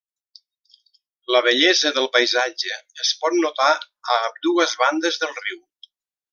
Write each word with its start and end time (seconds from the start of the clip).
La 1.35 1.41
bellesa 1.47 1.91
del 1.99 2.09
paisatge 2.15 2.79
es 3.05 3.13
pot 3.21 3.37
notar 3.45 3.71
a 4.15 4.19
ambdues 4.31 4.77
bandes 4.85 5.25
del 5.27 5.41
riu. 5.45 5.65